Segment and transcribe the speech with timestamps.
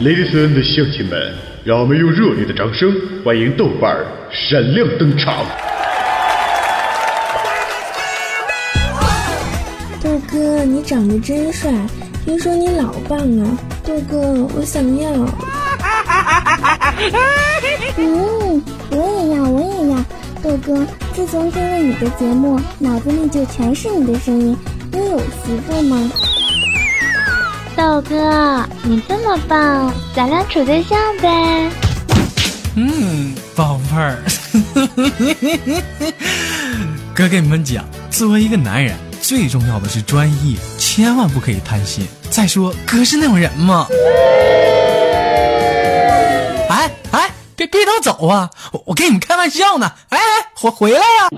[0.00, 2.90] Ladies and gentlemen，让我们用热烈的掌声
[3.22, 5.44] 欢迎豆瓣儿闪亮登场。
[10.02, 11.70] 豆哥，你长得真帅，
[12.24, 13.58] 听说你老棒了。
[13.84, 14.16] 豆哥，
[14.56, 15.10] 我想要。
[17.98, 18.62] 嗯，
[18.92, 20.02] 我也要，我也要。
[20.42, 20.82] 豆哥，
[21.12, 24.56] 自从听了你的节目，脑子里就全是你的声音。
[24.92, 26.10] 你有媳妇吗？
[27.80, 31.70] 豆哥，你这么棒，咱俩处对象呗？
[32.76, 34.22] 嗯，宝贝儿，
[37.16, 42.06] 哥跟你们讲，作为一个男人，最重要的是专一，千万不可以贪心。
[42.28, 43.86] 再说，哥是那种人吗？
[46.68, 48.50] 哎 哎，别别都走啊！
[48.72, 49.90] 我我跟你们开玩笑呢。
[50.10, 50.22] 哎哎，
[50.54, 51.30] 回回来呀！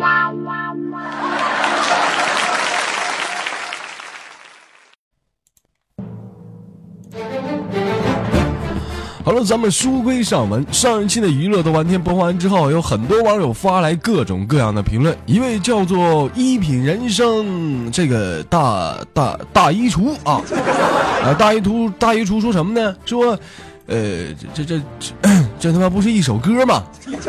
[9.25, 10.67] 好了，咱们书归上文。
[10.73, 15.17] 上一期的娱乐的完天播放完之后，有很多网友发来各种各样的评论。
[15.27, 20.43] 一位叫做一品人生这个大大大衣橱啊，
[21.23, 22.97] 啊大衣橱大衣橱说什么呢？
[23.05, 23.39] 说，
[23.87, 25.13] 呃，这这这
[25.61, 26.83] 这他妈不是一首歌吗？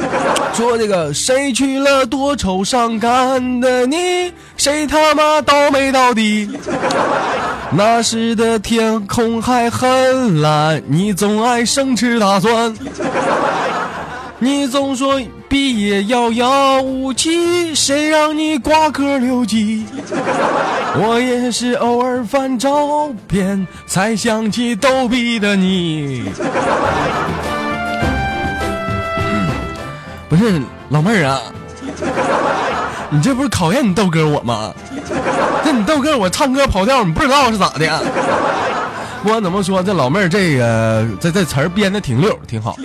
[0.53, 6.49] 说这个谁娶了多愁善感的你，谁他妈倒霉到底？
[7.75, 12.73] 那时的天空还很蓝，你总爱生吃大蒜。
[14.37, 19.85] 你总说毕业遥遥无期，谁让你挂科留级？
[21.01, 26.25] 我也是偶尔翻照片，才想起逗比的你。
[30.29, 31.41] 不是老妹儿啊，
[33.13, 34.73] 你这不是考验你豆哥我吗？
[35.63, 38.03] 那你豆哥我唱歌跑调，你不知道是咋的？
[39.21, 42.75] 不管怎么说，这老妹儿这个这这词儿编的挺溜，挺好。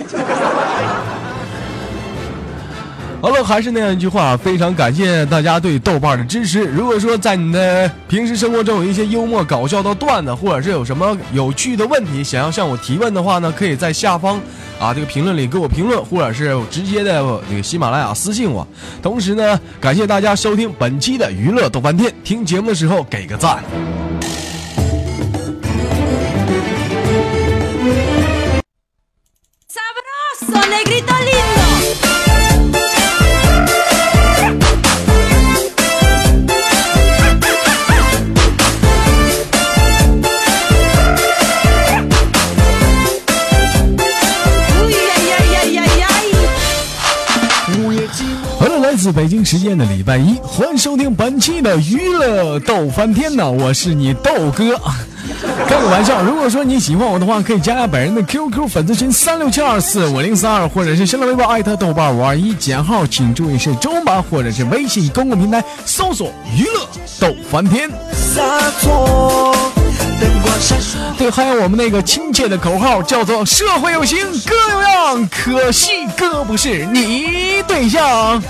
[3.21, 6.63] 好了，还是那样一句话，非常感谢大家对豆瓣的支持。
[6.63, 14.39] 如果说在你的平时生活中有一些幽默搞笑的段子，或者是有什么有趣的问题想要向我提问的话呢，可以在下方
[14.79, 18.65] 啊这个评论里给我评论，或者是直接的那个喜马拉雅私信我。
[19.01, 23.61] 同时呢，感谢大家收听本期的娱乐豆瓣天，听节目的时候给个赞。
[49.11, 54.79] 北京时间的礼拜一，欢迎收听本期的娱乐逗翻天呐，我是你豆哥。
[55.67, 66.87] 开个玩笑，如果说你喜欢我的话，可以加下本人的 QQ 粉丝群三六七二四五零三二，或者是新浪微博艾特豆瓣五二一减号，请注意是中文版，或者是微信公共平台搜索娱乐
[67.19, 67.89] 逗翻天。
[71.17, 78.41] 对，还有我们那个亲切的口号叫做“社会有型哥有样”，可惜哥不是你对象。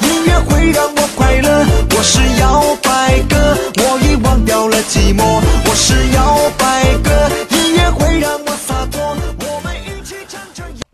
[0.00, 1.64] 音乐会让我快乐，
[1.96, 7.30] 我是摇摆哥，我已忘掉了寂寞，我是摇摆哥，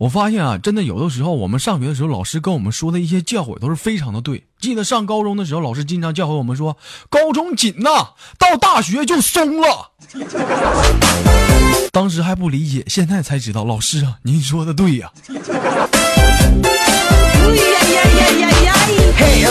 [0.05, 4.45] 我发现啊，真的有的时候我们上学的时候，老师跟我们说的一些教诲都是非常的对。
[4.61, 6.77] 记得上高中的时候，老师经常教诲我们说
[7.09, 9.93] ：“高中紧呐，到大学就松了。”
[11.91, 15.11] 当时还不理解，现在才知道，老师啊，您说的对呀、
[19.17, 19.47] Hey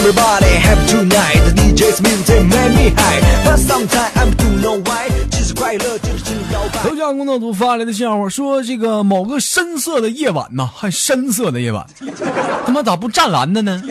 [5.63, 6.83] 快乐就是摇摆。
[6.83, 11.87] 头像工作组发来的笑话说，这个某个深色的夜晚呐，还深色的夜晚，
[12.67, 13.81] 他妈咋不湛蓝的呢？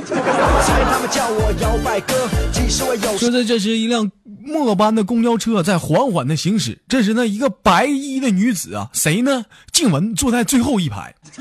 [3.18, 4.10] 说这这是一辆
[4.44, 9.46] 末班的公交车在缓缓的行驶，这时呢，一个白衣的女子啊，谁呢？
[9.72, 11.14] 静雯坐在最后一排。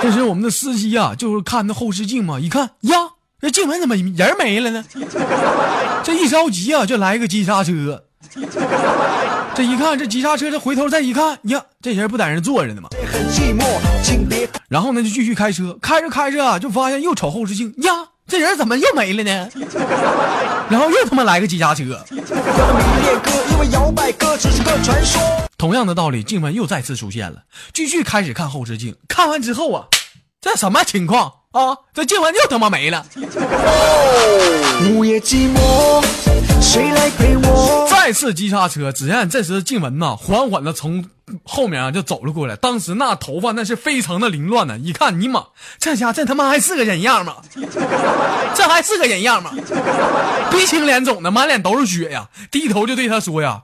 [0.00, 2.94] 这时我们的司机啊，就是看那后视镜嘛，一看呀，
[3.40, 4.84] 这静雯怎么人没了呢？
[6.04, 8.04] 这一着急啊，就来个急刹车。
[9.54, 12.88] 这一看，这急刹车，这回头再一看呀，这人不在这坐着呢吗？
[14.68, 19.48] 然后呢，就继续开车，开着开着，就发现又瞅后视镜呀，这人怎么又没了呢？
[20.70, 22.04] 然后又他妈来个急刹车。
[25.58, 27.42] 同样的道理，静雯又再次出现了，
[27.74, 28.94] 继续开始看后视镜。
[29.08, 29.86] 看完之后啊，
[30.40, 31.76] 这什么情况啊？
[31.92, 33.04] 这静雯又他妈没了。
[34.92, 36.02] 午夜寂寞，
[36.60, 37.88] 谁来陪我？
[37.90, 41.04] 再次急刹车，只见这时静雯呐，缓缓的从
[41.44, 45.44] 后面啊就走了过来，当时那头发那是非常的凌乱呢，一看尼玛，
[45.78, 47.36] 这家这他妈还是个人样吗？
[48.54, 49.50] 这还是个人样吗？
[50.50, 53.62] 鼻青脸肿的，满脸都是血呀，低头就对他说呀：“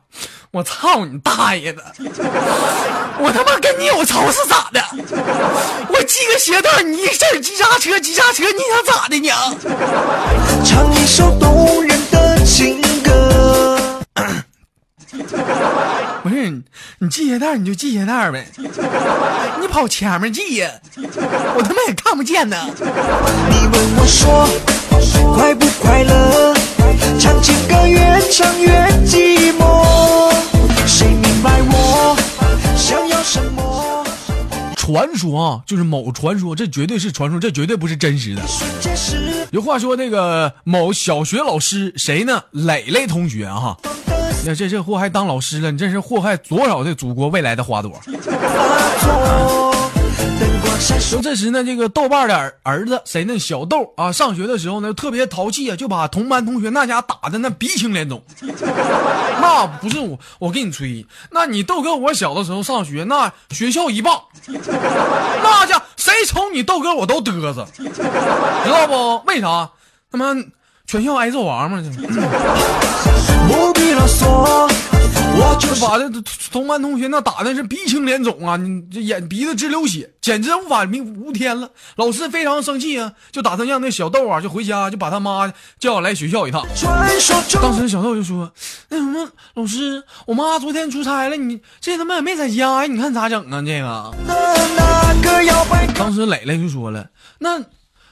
[0.52, 1.82] 我操你大爷的！
[3.19, 4.81] 我他妈跟你有仇是咋的？
[5.88, 9.28] 我系个鞋带，你一阵急刹车，急刹车，你想咋的你？”
[10.64, 11.95] 唱一首动人的
[12.56, 14.00] 情歌。
[16.22, 16.62] 不是你，
[17.00, 18.46] 你系鞋带你就系鞋带呗，
[19.60, 22.56] 你跑前面系呀，我他妈也看不见呢。
[22.66, 24.48] 你问我说
[25.34, 26.54] 快不快乐？
[27.20, 28.00] 唱情歌越
[28.32, 28.70] 唱越
[29.04, 30.32] 寂寞，
[30.86, 32.16] 谁明白我
[32.74, 33.65] 想要什么？
[34.86, 38.42] 传说啊，就是某传说，这绝对是传说，这绝对不是真实的。
[39.50, 42.44] 有话说，那个某小学老师谁呢？
[42.52, 43.76] 磊磊同学啊，
[44.44, 48.00] 那这这祸害当老师了，你这是祸害多少的祖国未来的花朵？
[51.11, 51.20] 就。
[51.23, 53.38] 这时呢，这个豆瓣的儿儿子谁呢？
[53.38, 58.23] 小豆啊，上学的时候呢特别淘气啊，就把同班同学那家打的那鼻青脸肿。
[59.40, 69.23] 那不是我，我跟你吹，那你豆哥我小的时候上学，那学校一棒，那家谁瞅你豆哥我都嘚瑟，知道不？
[69.26, 69.70] 为啥？
[70.11, 70.34] 他妈
[70.87, 71.90] 全校挨揍王嘛，这
[73.49, 74.70] 不必啰嗦，
[75.38, 76.08] 我就就是把这
[76.50, 81.68] 同班同学那打的是鼻青脸肿啊，你这眼鼻子直流血，简直无法无天了。
[81.96, 86.66] 老师非常生气啊，就打算让那小豆啊就回家，就把他妈叫来学校一趟。
[87.60, 88.50] 当时小豆就说
[88.88, 93.62] ：“那什么，老师，我妈昨天出差了，你这他妈也没在家呀，你看咋整啊？
[93.64, 94.12] 这个。
[94.26, 97.06] 的那个”当时磊磊就说了
[97.40, 97.58] ：“那，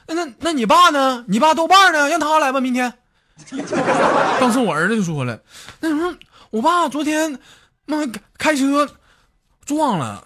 [0.07, 1.23] 那那那你爸呢？
[1.27, 2.09] 你爸豆瓣呢？
[2.09, 2.93] 让他来吧，明天。”
[4.39, 5.37] 当时我儿子就说了
[5.81, 6.13] ：“那什么，
[6.55, 7.37] 我爸昨天
[7.85, 7.97] 妈
[8.37, 8.87] 开车
[9.65, 10.23] 撞了，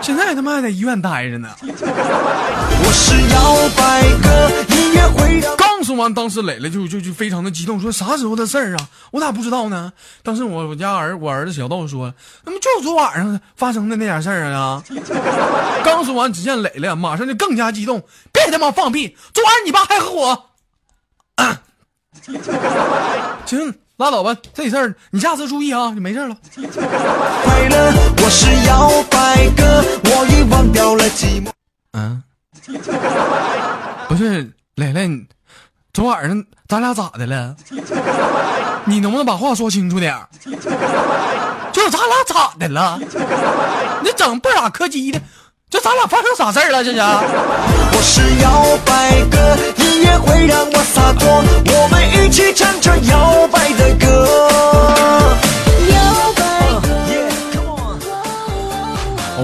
[0.00, 8.88] 现在他妈还在医院待着呢。”我是摇摆歌，音乐会刚说完，当时磊磊就就就非常的激动，说啥时候的事儿啊？
[9.10, 9.92] 我咋不知道呢？
[10.22, 12.14] 当时我我家儿我儿子小豆说，
[12.46, 14.82] 那么就是昨晚上发生的那点事儿啊。
[15.84, 18.02] 刚说完，只见磊磊马上就更加激动，
[18.32, 19.14] 别他妈放屁！
[19.34, 20.46] 昨晚你爸还和我，
[23.44, 26.36] 行，拉倒吧，这事儿你下次注意啊，就没事了。
[26.56, 27.92] 快乐。
[28.24, 31.50] 我是摇摆哥，我已忘掉了寂寞。
[31.92, 32.22] 嗯，
[34.08, 35.08] 不是磊磊，
[35.92, 37.54] 昨晚上咱俩咋的了？
[38.84, 40.28] 你能不能把话说清楚点儿？
[41.72, 42.98] 就是咱俩咋的了？
[44.02, 45.20] 你整不咋客气的，
[45.70, 46.82] 就咱俩发生啥事儿了？
[46.82, 46.98] 这是？
[46.98, 50.18] 我是摇摆哥，音乐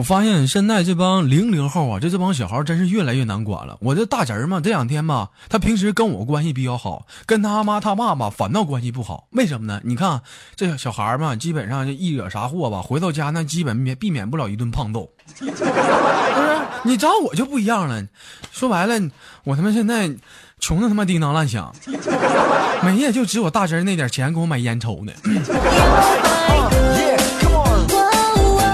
[0.08, 3.76] 发现现在这帮零零后啊，这这帮小孩真是越来越难管了。
[3.82, 9.28] 我这大侄儿嘛，这两天吧，他平时跟我关系比较好，跟他妈他爸吧反倒关系不好。
[9.32, 9.82] 为什么呢？
[9.84, 10.22] 你看
[10.56, 15.10] 这小孩儿嘛，基本上就一惹啥祸吧，回到家那基本免避免不了一顿胖揍。
[15.40, 15.52] 不是，
[16.84, 18.02] 你找我就不一样了。
[18.50, 19.10] 说白了，
[19.44, 20.10] 我他妈现在
[20.58, 21.70] 穷的他妈叮当乱响，
[22.82, 25.12] 每夜就只我大侄儿那点钱给我买烟抽呢。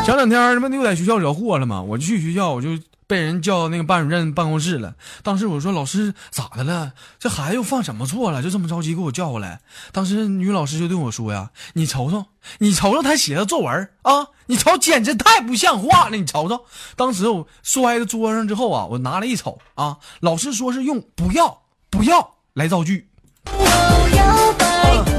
[0.05, 4.95] 前两天他妈又在学校惹祸了嘛，我去学校，我就被人叫那个班主任办公室了。
[5.23, 6.93] 当时我说老师咋的了？
[7.19, 8.43] 这孩子又犯什么错了？
[8.43, 9.63] 就这么着急给我叫过来。
[9.93, 12.27] 当时女老师就对我说呀：“你瞅瞅，
[12.59, 16.17] 你瞅瞅他写的作文啊，你瞅简直太不像话了！
[16.19, 23.09] 你瞅瞅。”当时我摔在桌上之后啊，我拿来一瞅啊，老师说是用“不要不要”来造句。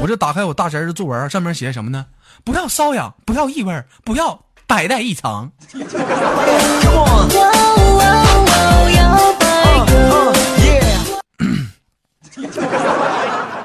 [0.00, 2.06] 我这打开我大侄儿的作文，上面写什么呢？
[2.44, 5.52] 不要瘙痒，不要异味，不要白带异常。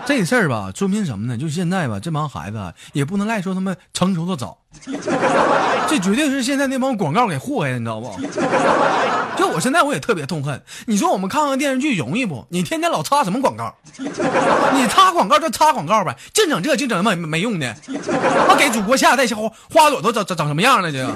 [0.05, 1.37] 这事儿吧，说明什么呢？
[1.37, 4.57] 就现在吧，这帮孩子也不能赖说他们成熟的早，
[5.87, 8.15] 这绝对是现在那帮广告给祸害的，你知道不？
[9.37, 10.61] 就我现在我也特别痛恨。
[10.85, 12.45] 你说我们看看电视剧容易不？
[12.49, 13.73] 你天天老插什么广告？
[13.97, 17.75] 你插广告就插广告呗，净整这净整那没没用的。
[17.87, 20.91] 我给祖国下代花花朵都长长长什么样了？
[20.91, 21.07] 这个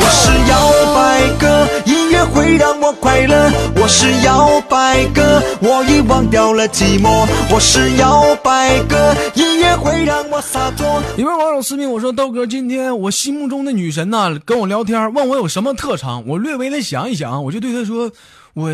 [0.00, 3.50] 我是摇摆哥，音乐会让我快乐。
[3.76, 7.26] 我是摇摆哥，我已忘掉了寂寞。
[7.50, 10.91] 我是摇摆哥，音乐会让我洒脱。
[11.18, 16.26] 一位网友私信我说：“豆哥，今天我心目中的女神呐、跟我聊天，问我有什么特长。
[16.26, 18.10] 我略微的想一想，我就对她说：
[18.54, 18.70] 我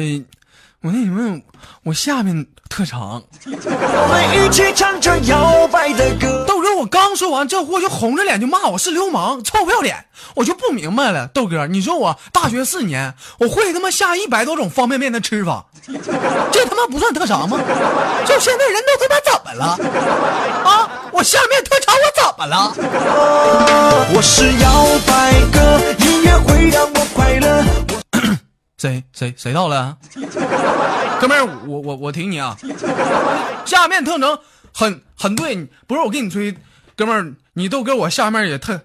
[0.82, 1.40] 我那什么，
[1.82, 3.22] 我下面特长。
[3.44, 6.44] 我们一起唱着摇摆的歌。
[6.46, 15.64] 豆哥，我刚说完这货就红着脸就骂我是流氓，臭不要脸，我就不明白了，豆哥，你说我大学四年，我会他妈下一百多种方便面的吃法，
[16.52, 17.58] 这他妈不算特长吗？
[18.26, 19.64] 就现在人都他妈怎么了？
[20.64, 22.74] 啊，我下面特长我怎么了？
[24.14, 27.64] 我是摇摆哥，音乐会让我快乐。
[28.78, 29.96] 谁谁谁到了？
[31.20, 32.56] 哥们儿，我我我挺你啊！
[33.64, 34.38] 下面特征
[34.72, 36.54] 很很对，不是我跟你吹，
[36.96, 38.80] 哥们儿，你豆哥我下面也特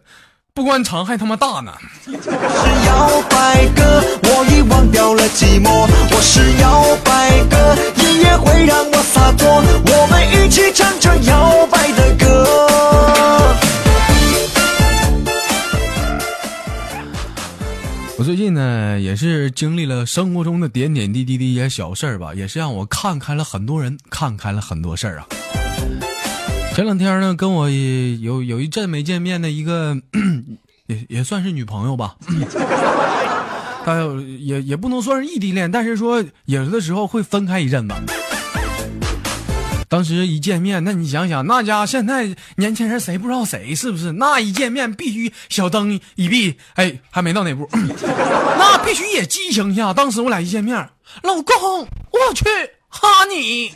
[0.54, 1.74] 不光长还他妈大呢。
[2.06, 5.88] 是摇摆哥，我已忘掉了寂寞。
[6.12, 11.73] 我是摇摆哥，音乐会让我洒脱，我们一起唱着摇摆
[18.24, 25.28] 最近呢，也是经历了生活中的点点滴滴的一些小事儿吧，也是让我看开了很多人，看开了很多事儿啊。
[26.74, 29.98] 前两天呢，跟我有有一阵没见面的一个，
[30.88, 32.16] 也也算是女朋友吧。
[33.84, 33.98] 她
[34.40, 37.94] 也也不能算是异地恋，但是说有的时候会分开一阵子。
[39.94, 44.14] 当时一见面，那你想想，那家现在年轻人谁不知道谁是不是？
[44.14, 47.70] 那一见面必须小灯一闭，哎，还没到那步，
[48.58, 49.94] 那必须也激情一下。
[49.94, 50.76] 当时我俩一见面，
[51.22, 52.44] 老公，我去
[52.90, 53.72] 哈你。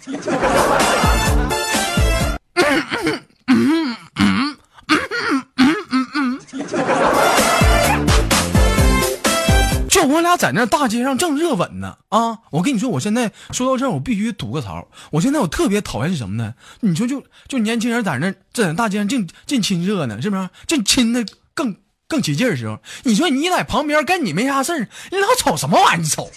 [9.97, 12.37] 就我俩在那大街上正热吻呢啊！
[12.51, 14.87] 我跟你说，我现在说到这儿，我必须吐个槽。
[15.09, 16.53] 我现在我特别讨厌是什么呢？
[16.81, 20.47] 你说就就年轻人在那在大街上净净亲热呢，是不是？
[20.67, 21.25] 正亲的
[21.55, 21.75] 更
[22.07, 25.97] 更起劲的时候，你说你在旁边跟你没啥事儿，你老瞅什么玩意儿？
[25.97, 26.29] 你瞅，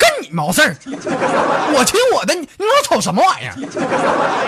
[0.00, 0.74] 跟你毛事儿？
[0.86, 3.54] 我亲我的，你你老瞅什么玩意儿？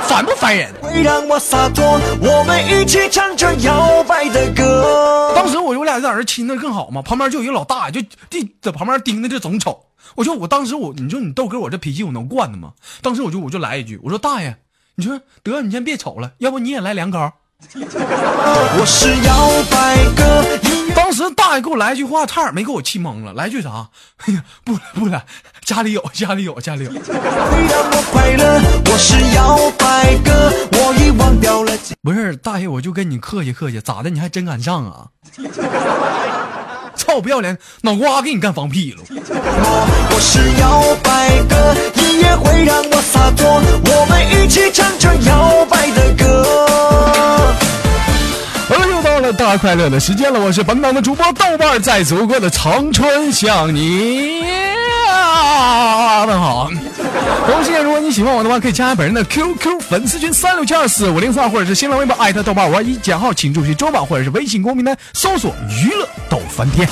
[0.08, 0.72] 烦不烦人？
[0.80, 5.32] 会让我洒脱，我们一起唱着摇摆的歌。
[5.36, 9.84] 当时我我俩在那儿亲的更好嘛，旁边就有一个老大爷，就地在旁边盯着就总瞅。
[10.14, 12.72] 我说我当时我，你说你豆哥我这脾气我能惯的吗？
[13.02, 14.56] 当时我就我就来一句，我说大爷，
[14.96, 17.32] 你说得你先别瞅了，要不你也来两口。
[17.74, 19.30] 我是摇
[19.70, 20.22] 摆哥，
[20.68, 20.71] 音乐
[21.12, 23.34] 当时大爷给我来一句话，差点没给我气懵了。
[23.34, 23.86] 来句啥？
[24.24, 25.22] 哎呀，不了不了，
[25.62, 26.90] 家里有家里有家里有。
[26.90, 28.58] 会让我快乐。
[28.90, 34.08] 我是摇摆哥，我已忘掉了不是大爷，我就跟你客气客气，咋的？
[34.08, 35.08] 你还真敢上啊？
[36.96, 39.02] 操不要脸，脑瓜给你干放屁了！
[39.10, 39.20] 寞。
[39.20, 43.46] 我是摇摆哥，音乐会让我洒脱，
[43.84, 47.52] 我们一起唱着摇摆的歌。
[49.36, 54.42] 大快乐的时间了，我是本档的主播豆瓣，在祖国的长春向你
[56.26, 56.70] 问好。
[57.46, 66.88] 同时，如果你喜欢我的话，可以加本人的 QQ 粉丝群三六七二四五零三，或者是新浪微博艾特豆瓣儿五二一减号，请注意周榜，或者是微信公屏台搜索娱乐豆翻天。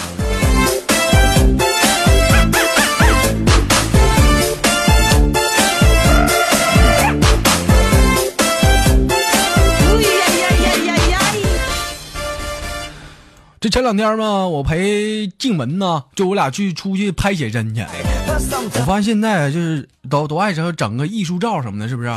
[13.61, 17.83] 这前两天嘛，我陪静雯呢，就我俩去出去拍写真去。
[17.83, 22.09] 我发现现在就是都都爱整整个艺术照什么的，是不是、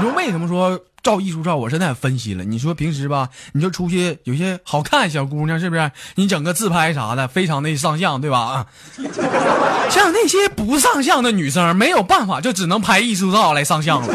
[0.00, 1.56] 你说为什么说照艺术照？
[1.56, 2.44] 我现在也分析了。
[2.44, 5.90] 你说平时吧，你就出去有些好看小姑娘，是不是？
[6.14, 8.38] 你整个自拍啥的，非常的上相，对吧？
[8.38, 8.66] 啊，
[9.90, 14.08] 像那些不上相的女生，没有办法，就只能拍艺术照来上相了。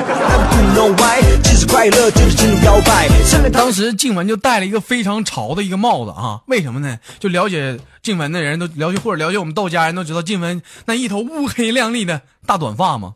[3.52, 6.98] 当时静雯就戴了一个非常潮的一个帽子啊，为什么呢？
[7.20, 13.14] 就了解静雯的人都了解，或者了解我们道家人都知道，静雯那一头乌黑亮丽的大短发嘛，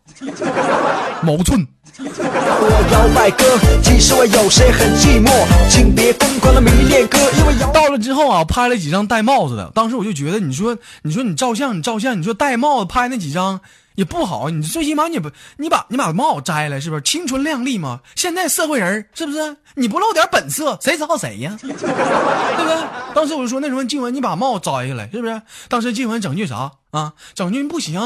[1.23, 1.67] 毛寸。
[1.99, 5.31] 我摇摆哥，其实我有时很寂寞，
[5.67, 13.61] 请别疯狂的迷恋哥，因为摇到了之后啊，拍了几张戴帽子的，当时我就觉得，你说，你说你照相，你照相，你说戴帽子拍那几张
[13.97, 15.27] 也不好，你最起码你不，
[15.57, 18.01] 你把你把帽摘了，是不是青春靓丽嘛？
[18.15, 19.57] 现在社会人是不是？
[19.73, 21.57] 你不露点本色，谁知道谁呀？
[21.61, 22.87] 对不对？
[23.15, 25.41] 当时我就说，那什么静文，你把帽摘下来，是不是？
[25.67, 27.13] 当时静文整句啥啊？
[27.33, 27.99] 整句不行，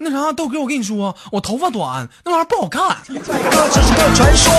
[0.00, 2.98] 那啥，豆哥，我跟你说，我头发短，那玩意儿不好看。
[3.06, 4.52] 是个传说。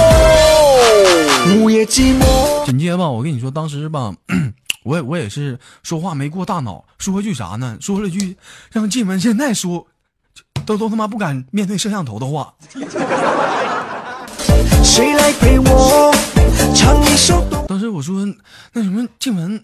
[1.62, 4.12] 午夜寂寞，紧接着吧，我跟你说，当时吧，
[4.84, 7.77] 我也我也是说话没过大脑，说了句啥呢？
[7.79, 8.36] 说了句
[8.72, 9.86] 让静文现在说
[10.69, 12.53] 都都他妈不敢面对摄像头的话。
[14.83, 16.13] 谁来陪我
[16.75, 17.43] 唱一首？
[17.67, 18.23] 当时我说
[18.73, 19.59] 那什么静文，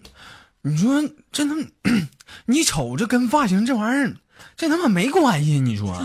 [0.62, 1.62] 你说这他妈
[2.46, 4.16] 你瞅着跟发型这玩意儿，
[4.56, 5.94] 这他妈没关系，你说？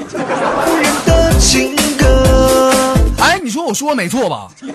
[3.22, 4.48] 哎，你说我说没错吧？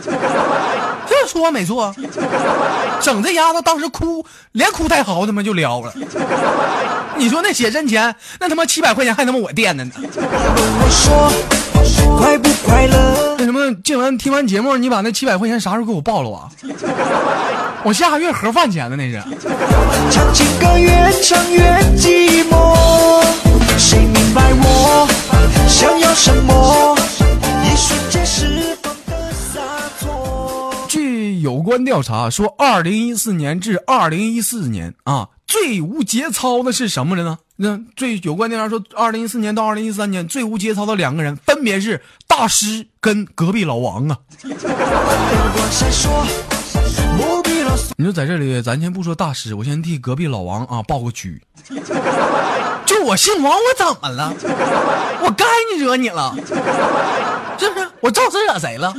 [1.09, 1.95] 这说没错，
[3.00, 5.93] 整这丫头当时哭，连哭带嚎他妈就撩了。
[7.17, 9.93] 你说那写真钱，那他妈七百块钱还他妈我垫的呢。
[9.97, 11.31] 问我说
[12.19, 13.37] 快不快乐？
[13.38, 16.49] 那什么，静文听完节目，你把那七百块钱啥时候给我报了啊？
[17.83, 19.23] 我下个月盒饭钱呢，那是。
[20.11, 21.62] 唱情歌越唱越
[21.97, 23.23] 寂寞，
[23.79, 25.09] 谁明白我
[25.69, 26.97] 想要什么？
[27.65, 29.61] 一瞬间释放的洒
[30.00, 30.75] 脱。
[30.88, 37.38] 据有关调查说，二零一四年至二零一四年啊，最无节操的是什么人呢？
[37.54, 44.18] 那最有关调查说，二零一四年到二零一三年最无节操的两个人，分别是大师跟隔壁老王啊。
[47.97, 51.40] 你说在这里，咱先不说大师，我先替隔壁老王啊报个屈。
[52.85, 54.35] 就我姓王，我怎么了？
[55.23, 56.37] 我该你惹你了，
[57.58, 57.88] 是不是？
[58.00, 58.94] 我招谁惹谁了？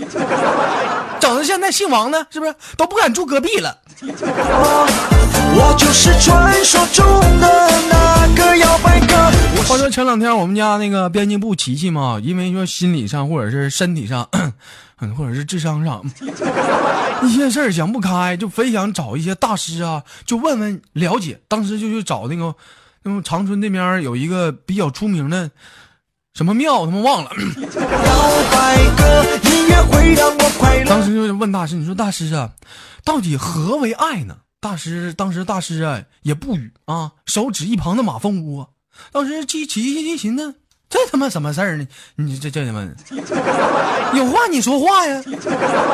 [1.20, 3.78] 整的现在姓王的，是不是都不敢住隔壁了？
[4.02, 7.06] 我就是传说中
[7.40, 9.16] 的那个摇摆哥。
[9.68, 14.28] 话说前两天我们家那个编辑部琪琪嘛，因为说心理上或者是身体上，
[15.00, 16.04] 嗯，或者是智商上
[17.24, 21.40] 一些事儿想不开，就非想找一些大师啊，就问问了解。
[21.48, 22.54] 当时就去找那个，
[23.04, 25.50] 那么长春那边有一个比较出名的
[26.38, 27.32] 什么庙，他妈忘了。
[30.86, 32.52] 当时就问大师：“你说大师啊，
[33.04, 38.70] 到底何为爱呢？”大师当时大师啊也不语啊，手指一旁的马蜂窝。
[39.12, 40.54] 当时琪琪一寻思，
[40.88, 41.88] 这他妈什么事儿呢？
[42.18, 42.88] 你这这他妈
[44.14, 45.20] 有话你说话呀！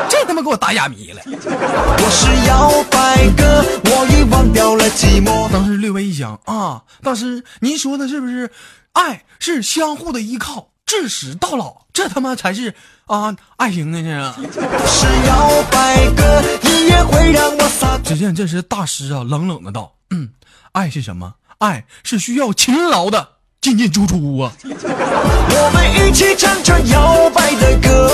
[0.10, 1.22] 这他妈给我打哑谜了。
[1.26, 5.50] 我是摇摆哥，我已忘掉了寂寞。
[5.54, 8.52] 当时略微一想啊，大师您说的是不是
[8.94, 11.84] 爱是相互的依靠，至死到老？
[11.94, 12.74] 这他妈才是
[13.06, 14.34] 啊爱情呢！
[14.52, 15.06] 这是。
[15.28, 18.04] 摇摆哥，音乐会让我洒脱。
[18.04, 20.30] 只见这时大师啊冷冷的道：“嗯，
[20.74, 21.36] 爱是什么？
[21.60, 23.30] 爱是需要勤劳的
[23.62, 24.52] 进进出出啊。
[24.64, 28.10] 我们一起唱着摇摆的歌。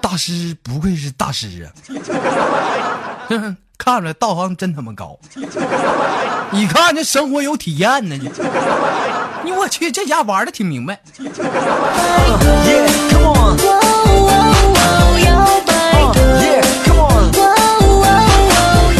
[0.00, 1.72] 大师不愧是大师啊！
[3.78, 5.18] 看出来道行真他妈高，
[6.50, 8.16] 你看这生活有体验呢。
[8.16, 8.30] 你
[9.44, 10.98] 你我去，这家玩的挺明白。
[11.18, 11.28] Yeah,
[13.10, 13.56] come on.
[15.24, 15.30] 摇
[15.64, 15.72] 摆
[16.12, 17.30] 歌，Yeah, come on.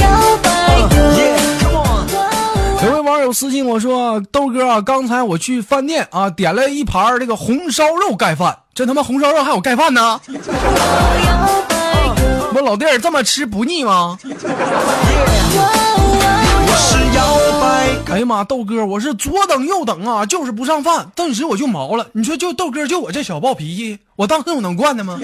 [0.01, 0.05] 摇
[0.43, 0.47] 摆
[0.89, 2.07] 歌，Yeah, come on.
[2.85, 10.21] 有位网友私信我说：“豆哥啊，刚才我去饭店啊，点了一盘这个红烧肉盖饭，这他妈红烧肉还有盖饭呢？
[12.57, 14.19] 我老弟儿这么吃不腻吗？”
[18.09, 22.07] 哎呀妈，豆哥，我是左等右等啊，就是不上饭，顿时我就毛了。
[22.12, 25.21] 你说就豆哥，就我这小暴脾气，我当时我能惯的吗？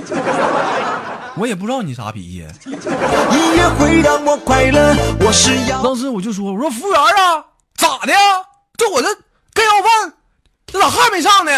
[1.39, 2.47] 我也不知道你啥脾气。
[2.67, 4.95] 音乐会让我快乐。
[5.21, 5.83] 我是要。
[5.83, 7.43] 当时我就说，我说服务员啊，
[7.77, 8.19] 咋的呀？
[8.77, 9.09] 这我这
[9.55, 10.13] 该要饭，
[10.67, 11.53] 这咋还没上呢？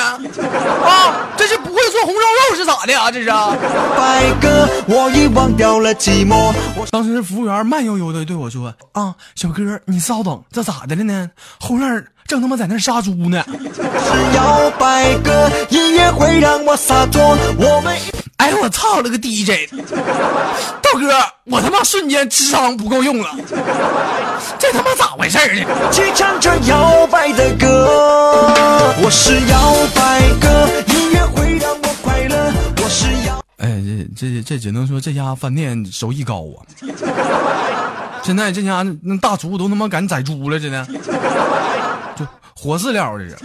[0.85, 3.11] 啊， 这是不会做红烧肉是咋的呀？
[3.11, 3.57] 这是啊。
[3.97, 6.53] 摆歌，我已忘掉了寂寞。
[6.77, 11.31] 我当时服务员慢悠悠的对我说：“啊，小哥，你稍等，这咋的了呢？
[11.59, 17.37] 后院正他妈在那杀猪呢。”是摇摆哥，音乐会让我洒脱。
[17.57, 17.97] 我们
[18.37, 19.71] 哎我操了个 DJ，
[20.83, 21.11] 道哥，
[21.45, 23.31] 我他妈瞬间智商不够用了，
[24.59, 25.65] 这他妈咋回事儿呢？
[25.91, 27.89] 去唱着摇摆的歌。
[29.03, 31.74] 我是摇摆哥，音乐会让。
[33.65, 33.81] 哎，
[34.15, 36.61] 这这这只能说这家饭店手艺高啊！
[38.23, 40.87] 现在这家那大厨都他妈敢宰猪了，真的，
[42.15, 43.37] 就活饲料这是。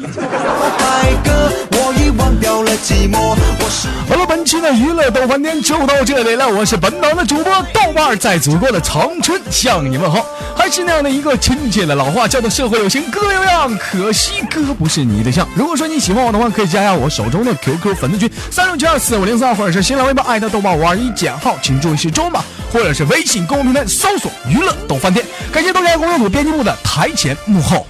[4.10, 10.26] 好了，本期的娱乐豆饭店就到这里了，我是本档的主播豆瓣，在祖国的长春向你们好，
[10.70, 15.48] 是那样的一个亲切的老话，叫做社会有情哥有样，可惜哥不是你对象。
[15.56, 25.26] 如果说你喜欢我的话，可以加下我手中的 QQ 粉丝群三六七二四五零三，或者是新浪微博艾特豆瓣五二一减号，请注意是中码，或者是微信公众平台搜索娱乐逗饭店。
[25.52, 27.88] 感谢豆家公众组编辑部的台前幕后